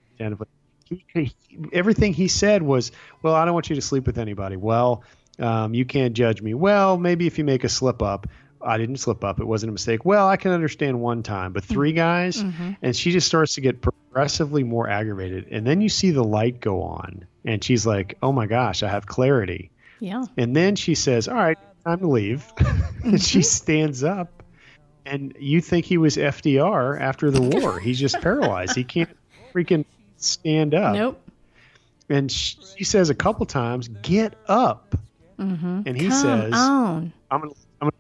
[0.85, 1.35] He, he,
[1.73, 2.93] everything he said was,
[3.23, 5.03] "Well, I don't want you to sleep with anybody." Well,
[5.39, 6.55] um, you can't judge me.
[6.55, 8.27] Well, maybe if you make a slip up.
[8.63, 9.41] I didn't slip up.
[9.41, 10.05] It wasn't a mistake.
[10.05, 12.73] Well, I can understand one time, but three guys, Mm-hmm.
[12.83, 15.47] and she just starts to get progressively more aggravated.
[15.51, 18.89] And then you see the light go on, and she's like, "Oh my gosh, I
[18.89, 19.71] have clarity."
[20.01, 20.25] Yeah.
[20.37, 22.45] And then she says, "All right, time to leave."
[23.05, 23.43] and she mm-hmm.
[23.43, 24.43] stands up,
[25.07, 27.79] and you think he was FDR after the war.
[27.79, 28.75] He's just paralyzed.
[28.75, 29.11] He can't
[29.55, 29.85] freaking
[30.17, 30.95] stand up.
[30.95, 31.31] Nope.
[32.09, 34.97] And she, she says a couple times, "Get up."
[35.39, 35.83] Mm-hmm.
[35.87, 37.13] And he Come says, on.
[37.31, 37.93] "I'm gonna, I'm gonna,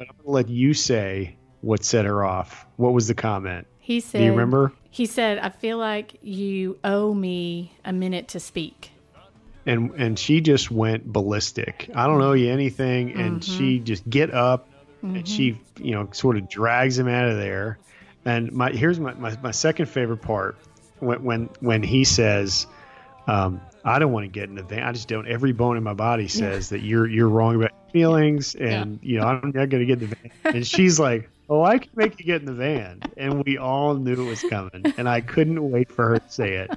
[0.00, 3.66] I'm gonna let you say what set her off." What was the comment?
[3.86, 4.18] He said.
[4.18, 4.72] Do you remember?
[4.90, 8.90] He said, "I feel like you owe me a minute to speak."
[9.66, 11.88] and and she just went ballistic.
[11.94, 14.68] I don't owe you anything, and she just get up,
[15.02, 17.78] and she you know sort of drags him out of there.
[18.24, 20.56] And my here's my, my, my second favorite part
[20.98, 22.66] when when when he says,
[23.28, 24.82] um, "I don't want to get in the van.
[24.82, 28.56] I just don't." Every bone in my body says that you're you're wrong about feelings,
[28.56, 30.30] and you know I'm not going to get in the van.
[30.56, 31.30] And she's like.
[31.48, 34.42] Oh, I can make you get in the van, and we all knew it was
[34.50, 36.70] coming, and I couldn't wait for her to say it.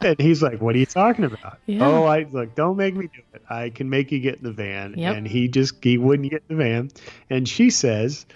[0.00, 1.84] And he's like, "What are you talking about?" Yeah.
[1.84, 3.42] Oh, I look, don't make me do it.
[3.50, 4.94] I can make you get in the van.
[4.96, 5.16] Yep.
[5.16, 6.90] And he just he wouldn't get in the van.
[7.30, 8.26] And she says,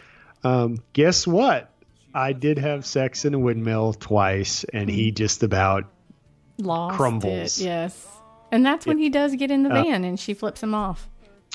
[0.43, 1.71] um, "Guess what?
[2.15, 5.85] I did have sex in a windmill twice, and he just about
[6.59, 7.61] Lost Crumbles.
[7.61, 7.65] It.
[7.65, 8.09] Yes.
[8.51, 11.09] And that's when he does get in the Uh, van, and she flips him off.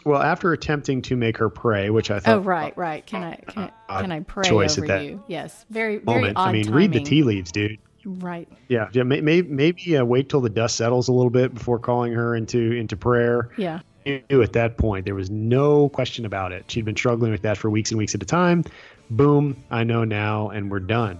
[0.05, 3.05] Well after attempting to make her pray, which I thought Oh right, right.
[3.05, 5.23] Can I can I, can I pray choice over you?
[5.27, 5.65] Yes.
[5.69, 6.37] Very very moment.
[6.37, 6.77] odd I mean, timing.
[6.77, 7.79] read the tea leaves, dude.
[8.05, 8.47] Right.
[8.69, 9.03] Yeah, yeah.
[9.03, 12.35] May, may, maybe uh, wait till the dust settles a little bit before calling her
[12.35, 13.49] into into prayer.
[13.57, 13.81] Yeah.
[14.05, 16.71] knew at that point there was no question about it.
[16.71, 18.63] She'd been struggling with that for weeks and weeks at a time.
[19.09, 21.19] Boom, I know now, and we're done.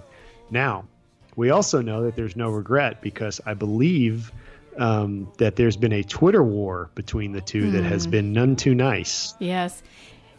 [0.49, 0.85] Now,
[1.35, 4.31] we also know that there's no regret because I believe
[4.77, 8.75] um, that there's been a Twitter war between the two that has been none too
[8.75, 9.33] nice.
[9.39, 9.81] Yes.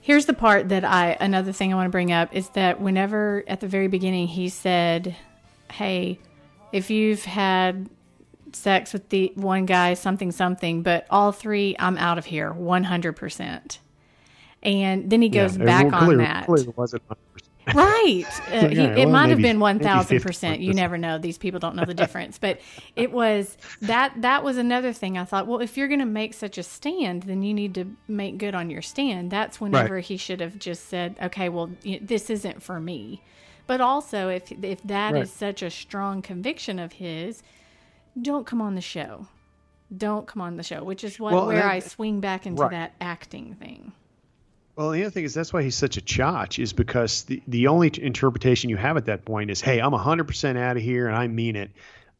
[0.00, 3.44] Here's the part that I another thing I want to bring up is that whenever
[3.46, 5.14] at the very beginning he said,
[5.70, 6.18] "Hey,
[6.72, 7.90] if you've had
[8.52, 13.78] sex with the one guy something something, but all three I'm out of here 100%."
[14.62, 16.48] And then he goes Yeah, back well, on that.
[16.48, 17.00] wasn't 100%.
[17.74, 18.24] Right.
[18.48, 20.60] Uh, he, it well, might have been 1000%.
[20.60, 21.18] You never know.
[21.18, 22.38] These people don't know the difference.
[22.38, 22.60] But
[22.96, 26.32] it was that that was another thing I thought, well, if you're going to make
[26.32, 29.30] such a stand, then you need to make good on your stand.
[29.30, 33.22] That's whenever he should have just said, okay, well, y- this isn't for me.
[33.66, 35.28] But also if if that is Right.
[35.28, 37.42] such a strong conviction of his,
[38.20, 39.26] don't come on the show.
[39.94, 42.62] Don't come on the show, which is what Well, where that- I swing back into
[42.62, 42.70] Right.
[42.70, 43.92] that acting thing.
[44.78, 47.66] Well, the other thing is that's why he's such a chotch is because the, the
[47.66, 51.16] only interpretation you have at that point is, hey, I'm 100% out of here and
[51.16, 51.72] I mean it.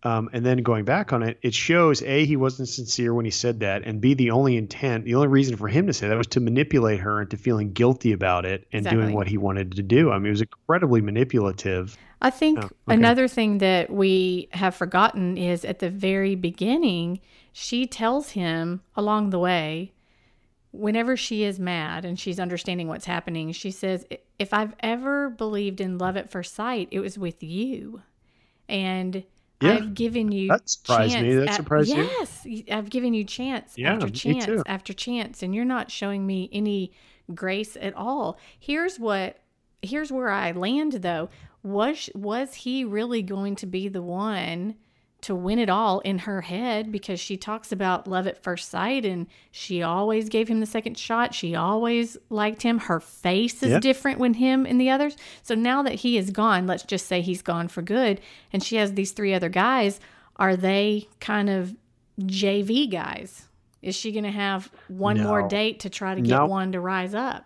[0.03, 3.31] Um, and then going back on it, it shows A, he wasn't sincere when he
[3.31, 6.19] said that, and B, the only intent, the only reason for him to say that
[6.19, 9.03] was to manipulate her into feeling guilty about it and Exactly.
[9.03, 10.11] doing what he wanted to do.
[10.11, 11.97] I mean, it was incredibly manipulative.
[12.21, 12.73] I think Oh, okay.
[12.89, 17.21] another thing that we have forgotten is at the very beginning,
[17.53, 19.93] she tells him along the way,
[20.79, 24.07] whenever she is mad and she's understanding what's happening, she says,
[24.39, 28.03] If I've ever believed in love at first sight, it was with you.
[28.69, 29.25] And
[29.61, 29.73] Yeah.
[29.75, 31.21] I've given you That surprised me.
[31.31, 32.05] chance That at- surprised you?
[32.05, 36.49] Yes, I've given you chance Yeah, after chance after chance, and you're not showing me
[36.53, 36.93] any
[37.35, 38.39] grace at all.
[38.59, 39.39] Here's what.
[39.83, 41.29] Here's where I land though.
[41.63, 44.75] Was was he really going to be the one
[45.21, 49.05] to win it all in her head because she talks about love at first sight
[49.05, 51.35] and she always gave him the second shot.
[51.35, 52.79] She always liked him.
[52.79, 53.81] Her face is Yeah.
[53.81, 55.17] different when him and the others.
[55.43, 58.21] So now that he is gone, let's just say he's gone for good
[58.53, 59.99] and she has these three other guys,
[60.37, 61.75] are they kind of
[62.21, 63.49] JV guys?
[63.83, 66.47] Is she going to have one more date to try to get No.
[66.47, 67.45] one to rise up?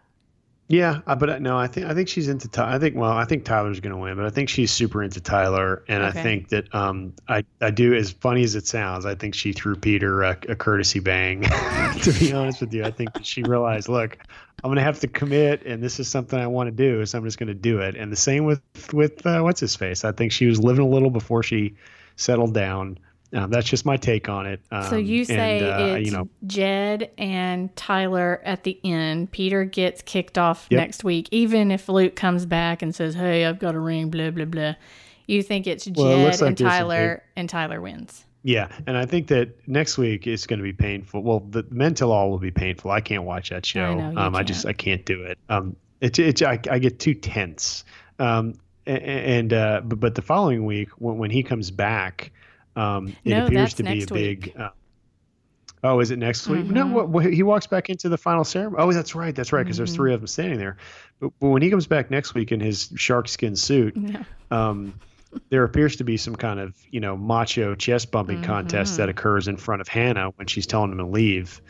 [0.68, 2.48] Yeah, uh, but uh, no, I think I think she's into.
[2.64, 5.20] I think well, I think Tyler's going to win, but I think she's super into
[5.20, 6.18] Tyler, and Okay.
[6.18, 9.04] I think that um, I I do as funny as it sounds.
[9.04, 11.42] I think she threw Peter a, a courtesy bang.
[12.02, 14.16] to be honest with you, I think she realized, look,
[14.64, 17.18] I'm going to have to commit, and this is something I want to do, so
[17.18, 17.96] I'm just going to do it.
[17.96, 18.62] And the same with
[18.94, 20.04] with uh, what's his face.
[20.04, 21.74] I think she was living a little before she
[22.16, 22.98] settled down.
[23.34, 24.60] Um, that's just my take on it.
[24.70, 29.30] Um, So you say and, uh, it's you know, Jed and Tyler at the end.
[29.32, 30.78] Peter gets kicked off Yep.
[30.78, 34.30] next week, even if Luke comes back and says, "Hey, I've got a ring." Blah
[34.30, 34.74] blah blah.
[35.26, 38.24] You think it's Jed Well, it like and Tyler, and Tyler wins.
[38.44, 41.22] Yeah, and I think that next week is going to be painful.
[41.22, 42.90] Well, the mental All will be painful.
[42.90, 43.94] I can't watch that show.
[43.94, 44.66] know, you um, I just.
[44.66, 45.38] I can't do it.
[45.48, 47.84] Um, it's it's I, I get too tense.
[48.18, 48.54] Um,
[48.84, 52.32] and uh, but, but the following week when, when he comes back,
[52.76, 54.52] um, it No, appears to be a big.
[54.58, 54.70] Uh,
[55.84, 56.66] oh, is it next week?
[56.66, 56.92] No, Mhm.
[56.92, 58.82] what, what, he walks back into the final ceremony.
[58.82, 59.96] Oh, that's right, that's right, because there's Mhm.
[59.96, 60.76] three of them standing there.
[61.20, 64.22] But, but when he comes back next week in his shark skin suit, Yeah.
[64.50, 64.94] um,
[65.48, 69.48] there appears to be some kind of you know macho chest bumping contest that occurs
[69.48, 71.60] in front of Hannah when she's telling him to leave.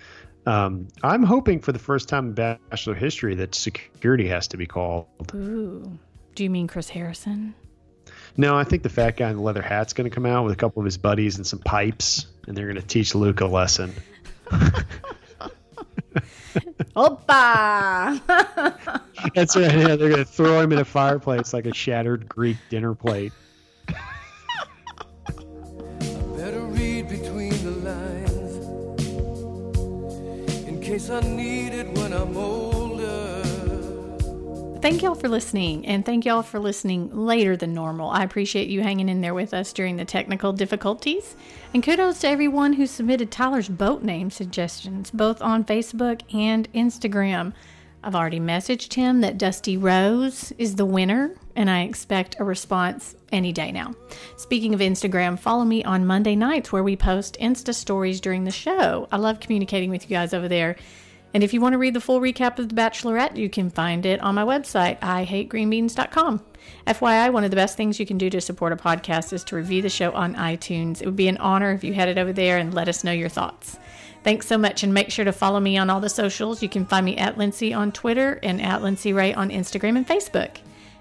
[0.47, 4.67] Um, I'm hoping for the first time in Bachelor history that security has to be
[4.67, 5.07] called.
[5.35, 5.97] Ooh.
[6.35, 7.55] Do you mean Chris Harrison?
[8.37, 10.55] No, I think the fat guy in the leather hat's going to come out with
[10.55, 13.47] a couple of his buddies and some pipes, and they're going to teach Luke a
[13.47, 13.93] lesson.
[16.97, 18.21] Opa!
[19.35, 19.79] That's right.
[19.79, 23.33] Yeah, they're going to throw him in a fireplace like a shattered Greek dinner plate.
[26.37, 28.57] Better read between the lines
[30.69, 32.72] in case I need it when I'm older.
[34.83, 38.11] Thank y'all for listening, and thank y'all for listening later than normal.
[38.11, 41.37] I appreciate you hanging in there with us during the technical difficulties.
[41.73, 47.53] And kudos to everyone who submitted Tyler's boat name suggestions, both on Facebook and Instagram.
[48.03, 53.15] I've already messaged him that Dusty Rose is the winner, and I expect a response
[53.31, 53.95] any day now.
[54.37, 58.51] Speaking of Instagram, follow me on Monday nights where we post Insta stories during the
[58.51, 59.07] show.
[59.13, 60.75] I love communicating with you guys over there.
[61.35, 64.05] And if you want to read the full recap of The Bachelorette, you can find
[64.05, 66.45] it on my website, ihategreenbeans.com.
[66.87, 69.57] FYI, one of the best things you can do to support a podcast is to
[69.57, 71.01] review the show on iTunes.
[71.01, 73.29] It would be an honor if you headed over there and let us know your
[73.29, 73.79] thoughts.
[74.25, 76.63] Thanks so much, and make sure to follow me on all the socials.
[76.63, 80.07] You can find me at Lindsay on Twitter and at Lindsay Ray on Instagram and
[80.07, 80.59] Facebook.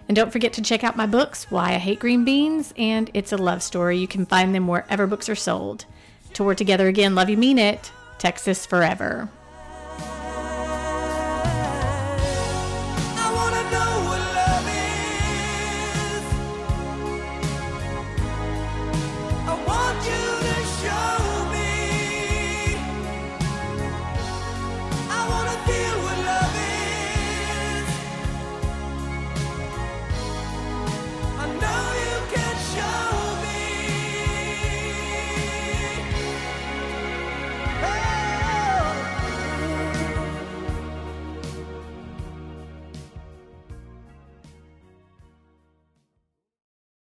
[0.08, 3.32] And don't forget to check out my books, Why I Hate Green Beans and It's
[3.32, 3.98] a Love Story.
[3.98, 5.86] You can find them wherever books are sold.
[6.34, 7.92] Till we're together again, love you, mean it.
[8.18, 9.30] Texas forever.